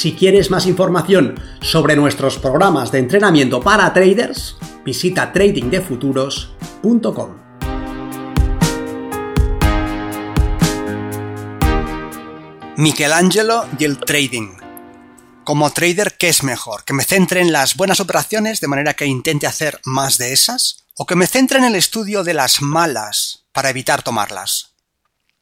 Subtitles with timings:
[0.00, 7.36] Si quieres más información sobre nuestros programas de entrenamiento para traders, visita tradingdefuturos.com.
[12.78, 14.56] Michelangelo y el trading.
[15.44, 16.84] Como trader, ¿qué es mejor?
[16.84, 20.86] ¿Que me centre en las buenas operaciones de manera que intente hacer más de esas?
[20.96, 24.70] ¿O que me centre en el estudio de las malas para evitar tomarlas?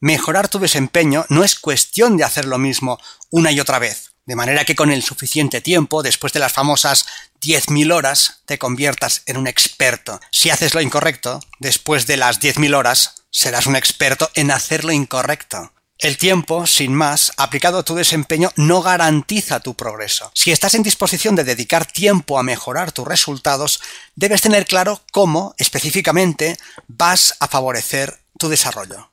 [0.00, 2.98] Mejorar tu desempeño no es cuestión de hacer lo mismo
[3.30, 7.06] una y otra vez de manera que con el suficiente tiempo, después de las famosas
[7.40, 10.20] 10.000 horas, te conviertas en un experto.
[10.30, 14.92] Si haces lo incorrecto, después de las 10.000 horas, serás un experto en hacer lo
[14.92, 15.72] incorrecto.
[15.96, 20.30] El tiempo, sin más, aplicado a tu desempeño, no garantiza tu progreso.
[20.34, 23.80] Si estás en disposición de dedicar tiempo a mejorar tus resultados,
[24.14, 29.10] debes tener claro cómo, específicamente, vas a favorecer tu desarrollo.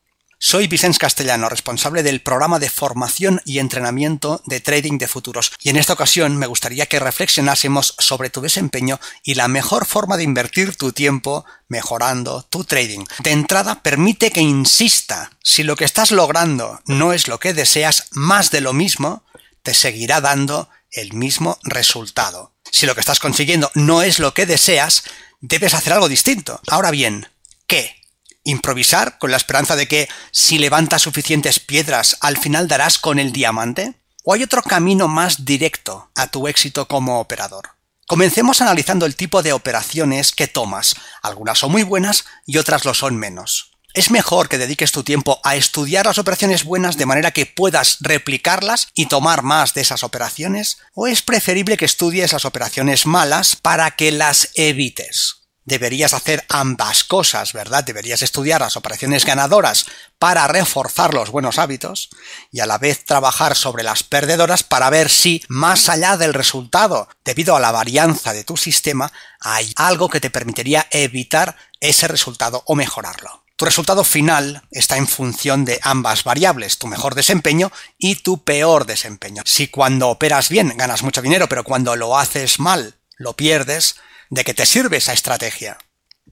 [0.47, 5.69] Soy Vicens Castellano, responsable del programa de formación y entrenamiento de trading de futuros, y
[5.69, 10.23] en esta ocasión me gustaría que reflexionásemos sobre tu desempeño y la mejor forma de
[10.23, 13.05] invertir tu tiempo mejorando tu trading.
[13.23, 18.05] De entrada, permite que insista, si lo que estás logrando no es lo que deseas,
[18.11, 19.23] más de lo mismo,
[19.63, 22.53] te seguirá dando el mismo resultado.
[22.69, 25.05] Si lo que estás consiguiendo no es lo que deseas,
[25.41, 26.61] debes hacer algo distinto.
[26.67, 27.29] Ahora bien,
[27.65, 28.04] ¿qué?
[28.47, 33.31] ¿Improvisar con la esperanza de que si levantas suficientes piedras al final darás con el
[33.31, 33.95] diamante?
[34.23, 37.69] ¿O hay otro camino más directo a tu éxito como operador?
[38.05, 40.95] Comencemos analizando el tipo de operaciones que tomas.
[41.23, 43.71] Algunas son muy buenas y otras lo son menos.
[43.95, 47.97] ¿Es mejor que dediques tu tiempo a estudiar las operaciones buenas de manera que puedas
[48.01, 50.77] replicarlas y tomar más de esas operaciones?
[50.93, 55.44] ¿O es preferible que estudies las operaciones malas para que las evites?
[55.65, 57.83] Deberías hacer ambas cosas, ¿verdad?
[57.83, 59.85] Deberías estudiar las operaciones ganadoras
[60.19, 62.09] para reforzar los buenos hábitos
[62.51, 67.09] y a la vez trabajar sobre las perdedoras para ver si, más allá del resultado,
[67.25, 69.11] debido a la varianza de tu sistema,
[69.41, 73.43] hay algo que te permitiría evitar ese resultado o mejorarlo.
[73.57, 78.85] Tu resultado final está en función de ambas variables, tu mejor desempeño y tu peor
[78.85, 79.43] desempeño.
[79.45, 83.95] Si cuando operas bien ganas mucho dinero, pero cuando lo haces mal lo pierdes,
[84.29, 85.77] ¿De qué te sirve esa estrategia?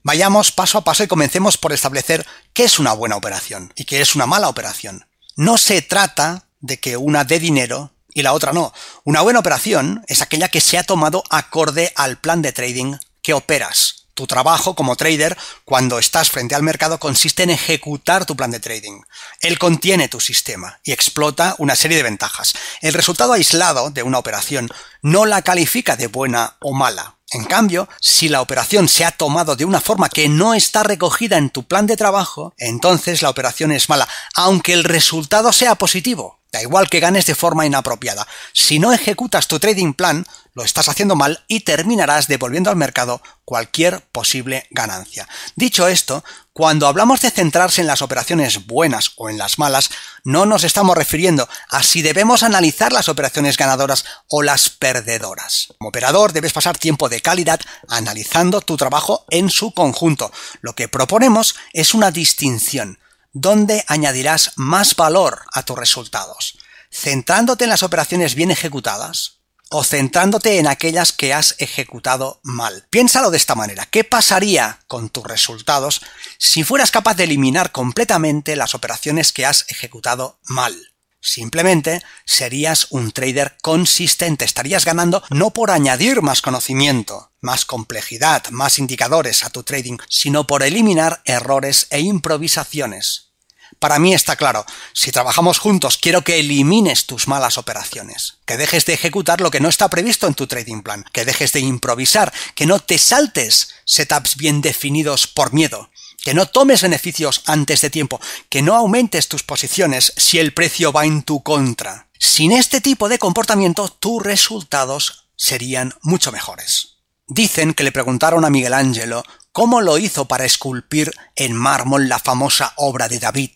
[0.02, 4.00] Vayamos paso a paso y comencemos por establecer qué es una buena operación y qué
[4.00, 5.06] es una mala operación.
[5.36, 8.72] No se trata de que una dé dinero y la otra no.
[9.04, 13.32] Una buena operación es aquella que se ha tomado acorde al plan de trading que
[13.32, 14.04] operas.
[14.14, 18.60] Tu trabajo como trader, cuando estás frente al mercado, consiste en ejecutar tu plan de
[18.60, 19.02] trading.
[19.40, 22.54] Él contiene tu sistema y explota una serie de ventajas.
[22.80, 24.68] El resultado aislado de una operación
[25.02, 27.13] no la califica de buena o mala.
[27.30, 31.36] En cambio, si la operación se ha tomado de una forma que no está recogida
[31.36, 36.38] en tu plan de trabajo, entonces la operación es mala, aunque el resultado sea positivo.
[36.54, 38.28] Da igual que ganes de forma inapropiada.
[38.52, 43.20] Si no ejecutas tu trading plan, lo estás haciendo mal y terminarás devolviendo al mercado
[43.44, 45.28] cualquier posible ganancia.
[45.56, 46.22] Dicho esto,
[46.52, 49.90] cuando hablamos de centrarse en las operaciones buenas o en las malas,
[50.22, 55.74] no nos estamos refiriendo a si debemos analizar las operaciones ganadoras o las perdedoras.
[55.78, 60.30] Como operador debes pasar tiempo de calidad analizando tu trabajo en su conjunto.
[60.60, 63.00] Lo que proponemos es una distinción
[63.34, 66.56] donde añadirás más valor a tus resultados,
[66.90, 69.40] centrándote en las operaciones bien ejecutadas
[69.70, 72.86] o centrándote en aquellas que has ejecutado mal.
[72.90, 73.86] Piénsalo de esta manera.
[73.86, 76.00] ¿Qué pasaría con tus resultados
[76.38, 80.93] si fueras capaz de eliminar completamente las operaciones que has ejecutado mal?
[81.26, 88.78] Simplemente serías un trader consistente, estarías ganando no por añadir más conocimiento, más complejidad, más
[88.78, 93.30] indicadores a tu trading, sino por eliminar errores e improvisaciones.
[93.78, 98.84] Para mí está claro, si trabajamos juntos quiero que elimines tus malas operaciones, que dejes
[98.84, 102.34] de ejecutar lo que no está previsto en tu trading plan, que dejes de improvisar,
[102.54, 105.88] que no te saltes setups bien definidos por miedo,
[106.24, 110.90] que no tomes beneficios antes de tiempo, que no aumentes tus posiciones si el precio
[110.90, 112.08] va en tu contra.
[112.18, 116.96] Sin este tipo de comportamiento, tus resultados serían mucho mejores.
[117.26, 119.22] Dicen que le preguntaron a Miguel Ángelo
[119.52, 123.50] cómo lo hizo para esculpir en mármol la famosa obra de David,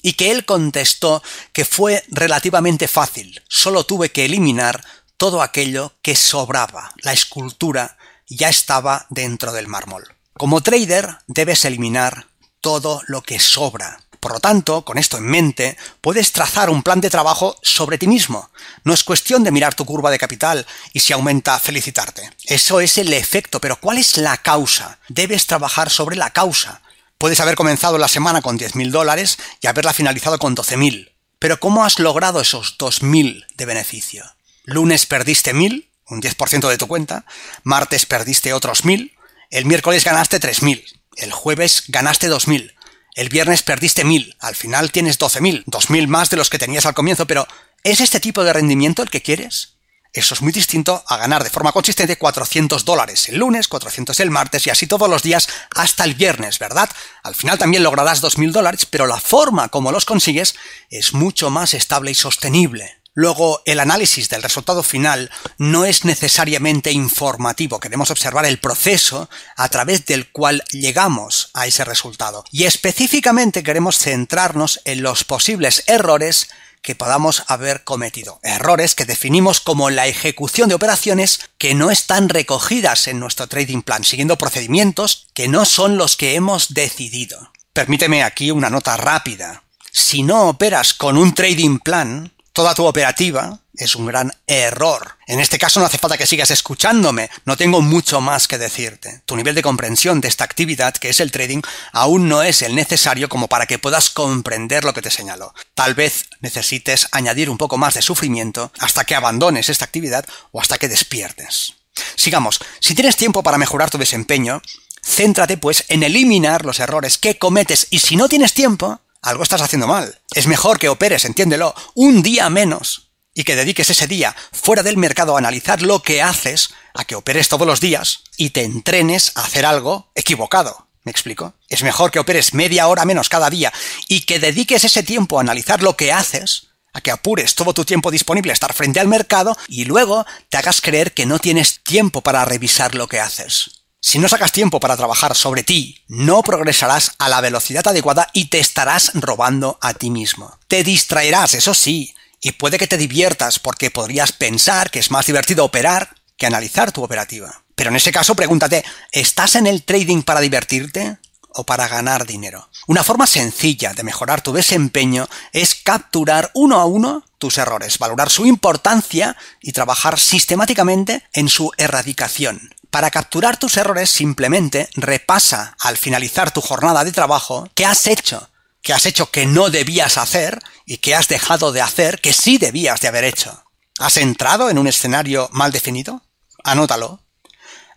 [0.00, 1.22] y que él contestó
[1.52, 4.84] que fue relativamente fácil, solo tuve que eliminar
[5.16, 6.92] todo aquello que sobraba.
[7.02, 7.96] La escultura
[8.28, 10.04] ya estaba dentro del mármol.
[10.34, 12.26] Como trader debes eliminar
[12.60, 14.00] todo lo que sobra.
[14.18, 18.06] Por lo tanto, con esto en mente, puedes trazar un plan de trabajo sobre ti
[18.06, 18.50] mismo.
[18.84, 22.30] No es cuestión de mirar tu curva de capital y si aumenta felicitarte.
[22.44, 25.00] Eso es el efecto, pero ¿cuál es la causa?
[25.08, 26.82] Debes trabajar sobre la causa.
[27.18, 31.12] Puedes haber comenzado la semana con 10.000 dólares y haberla finalizado con 12.000.
[31.40, 34.24] Pero ¿cómo has logrado esos 2.000 de beneficio?
[34.64, 37.24] Lunes perdiste 1.000, un 10% de tu cuenta,
[37.64, 39.12] martes perdiste otros 1.000,
[39.52, 40.82] el miércoles ganaste 3.000,
[41.16, 42.74] el jueves ganaste 2.000,
[43.14, 46.94] el viernes perdiste 1.000, al final tienes 12.000, 2.000 más de los que tenías al
[46.94, 47.46] comienzo, pero
[47.84, 49.74] ¿es este tipo de rendimiento el que quieres?
[50.14, 54.30] Eso es muy distinto a ganar de forma consistente 400 dólares el lunes, 400 el
[54.30, 56.88] martes y así todos los días hasta el viernes, ¿verdad?
[57.22, 60.54] Al final también lograrás 2.000 dólares, pero la forma como los consigues
[60.88, 63.01] es mucho más estable y sostenible.
[63.14, 69.68] Luego, el análisis del resultado final no es necesariamente informativo, queremos observar el proceso a
[69.68, 72.44] través del cual llegamos a ese resultado.
[72.50, 76.48] Y específicamente queremos centrarnos en los posibles errores
[76.82, 78.40] que podamos haber cometido.
[78.42, 83.82] Errores que definimos como la ejecución de operaciones que no están recogidas en nuestro trading
[83.82, 87.52] plan, siguiendo procedimientos que no son los que hemos decidido.
[87.72, 89.62] Permíteme aquí una nota rápida.
[89.92, 95.16] Si no operas con un trading plan, toda tu operativa es un gran error.
[95.26, 99.22] En este caso no hace falta que sigas escuchándome, no tengo mucho más que decirte.
[99.24, 101.62] Tu nivel de comprensión de esta actividad, que es el trading,
[101.92, 105.54] aún no es el necesario como para que puedas comprender lo que te señalo.
[105.74, 110.60] Tal vez necesites añadir un poco más de sufrimiento hasta que abandones esta actividad o
[110.60, 111.74] hasta que despiertes.
[112.16, 114.62] Sigamos, si tienes tiempo para mejorar tu desempeño,
[115.02, 119.62] céntrate pues en eliminar los errores que cometes y si no tienes tiempo, algo estás
[119.62, 120.20] haciendo mal.
[120.34, 124.98] Es mejor que operes, entiéndelo, un día menos y que dediques ese día fuera del
[124.98, 129.32] mercado a analizar lo que haces, a que operes todos los días y te entrenes
[129.36, 130.88] a hacer algo equivocado.
[131.04, 131.54] ¿Me explico?
[131.68, 133.72] Es mejor que operes media hora menos cada día
[134.06, 137.84] y que dediques ese tiempo a analizar lo que haces, a que apures todo tu
[137.84, 141.82] tiempo disponible a estar frente al mercado y luego te hagas creer que no tienes
[141.82, 143.81] tiempo para revisar lo que haces.
[144.04, 148.46] Si no sacas tiempo para trabajar sobre ti, no progresarás a la velocidad adecuada y
[148.46, 150.58] te estarás robando a ti mismo.
[150.66, 155.26] Te distraerás, eso sí, y puede que te diviertas porque podrías pensar que es más
[155.26, 157.62] divertido operar que analizar tu operativa.
[157.76, 161.18] Pero en ese caso pregúntate, ¿estás en el trading para divertirte
[161.50, 162.68] o para ganar dinero?
[162.88, 168.30] Una forma sencilla de mejorar tu desempeño es capturar uno a uno tus errores, valorar
[168.30, 172.74] su importancia y trabajar sistemáticamente en su erradicación.
[172.92, 178.50] Para capturar tus errores simplemente repasa al finalizar tu jornada de trabajo qué has hecho,
[178.82, 182.58] qué has hecho que no debías hacer y qué has dejado de hacer que sí
[182.58, 183.64] debías de haber hecho.
[183.98, 186.22] ¿Has entrado en un escenario mal definido?
[186.64, 187.22] Anótalo.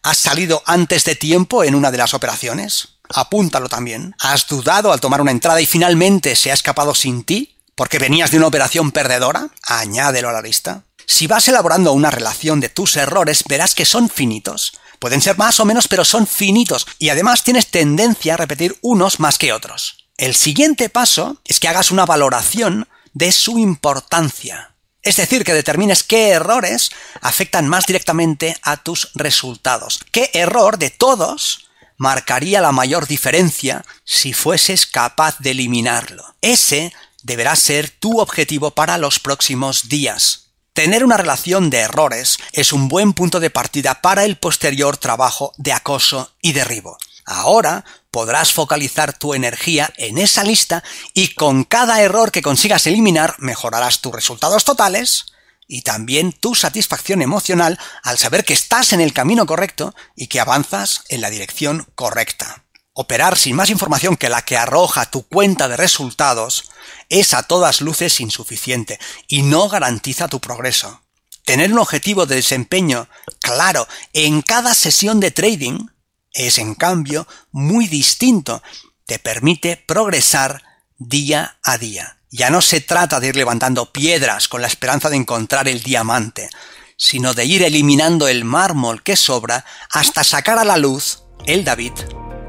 [0.01, 3.00] ¿Has salido antes de tiempo en una de las operaciones?
[3.13, 4.15] Apúntalo también.
[4.21, 7.57] ¿Has dudado al tomar una entrada y finalmente se ha escapado sin ti?
[7.75, 9.50] ¿Porque venías de una operación perdedora?
[9.63, 10.83] Añádelo a la lista.
[11.06, 14.80] Si vas elaborando una relación de tus errores, verás que son finitos.
[15.06, 19.19] Pueden ser más o menos, pero son finitos y además tienes tendencia a repetir unos
[19.19, 20.07] más que otros.
[20.18, 24.74] El siguiente paso es que hagas una valoración de su importancia.
[25.04, 26.89] Es decir, que determines qué errores
[27.22, 30.00] afectan más directamente a tus resultados.
[30.12, 36.34] ¿Qué error de todos marcaría la mayor diferencia si fueses capaz de eliminarlo?
[36.41, 36.91] Ese
[37.22, 40.45] deberá ser tu objetivo para los próximos días.
[40.75, 45.53] Tener una relación de errores es un buen punto de partida para el posterior trabajo
[45.55, 46.98] de acoso y derribo.
[47.25, 53.36] Ahora podrás focalizar tu energía en esa lista y con cada error que consigas eliminar
[53.39, 55.27] mejorarás tus resultados totales
[55.65, 60.41] y también tu satisfacción emocional al saber que estás en el camino correcto y que
[60.41, 62.64] avanzas en la dirección correcta.
[62.98, 66.72] Operar sin más información que la que arroja tu cuenta de resultados
[67.10, 71.02] es a todas luces insuficiente y no garantiza tu progreso.
[71.44, 73.10] Tener un objetivo de desempeño
[73.42, 75.88] claro en cada sesión de trading
[76.32, 78.64] es en cambio muy distinto.
[79.06, 80.64] Te permite progresar
[80.98, 82.20] día a día.
[82.32, 86.50] Ya no se trata de ir levantando piedras con la esperanza de encontrar el diamante,
[86.96, 91.92] sino de ir eliminando el mármol que sobra hasta sacar a la luz el David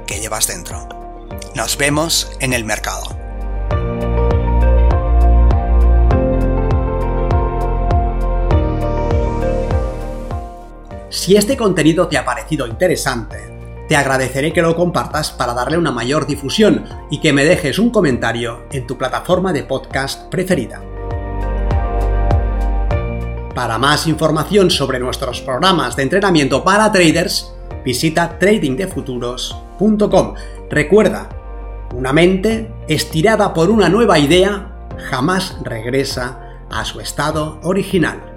[0.07, 0.89] que llevas dentro.
[1.55, 3.05] Nos vemos en el mercado.
[11.11, 13.57] Si este contenido te ha parecido interesante,
[13.89, 17.91] te agradeceré que lo compartas para darle una mayor difusión y que me dejes un
[17.91, 20.83] comentario en tu plataforma de podcast preferida.
[23.55, 27.53] Para más información sobre nuestros programas de entrenamiento para traders,
[27.85, 29.66] visita tradingdefuturos.com.
[30.71, 31.29] Recuerda,
[31.95, 36.41] una mente estirada por una nueva idea jamás regresa
[36.71, 38.36] a su estado original.